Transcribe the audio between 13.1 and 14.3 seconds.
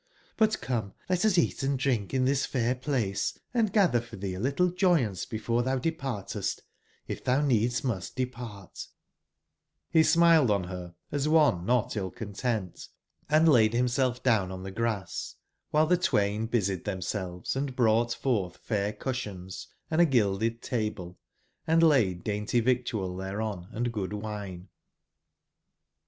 and laid bimself